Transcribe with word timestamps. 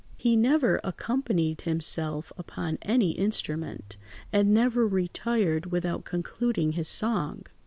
He 0.17 0.35
never 0.35 0.81
accompanied 0.83 1.61
himself 1.61 2.33
upon 2.35 2.79
any 2.81 3.11
instrument, 3.11 3.97
and 4.33 4.51
never 4.51 4.87
retired 4.87 5.67
without 5.71 6.05
concluding 6.05 6.71
his 6.71 6.87
song. 6.87 7.43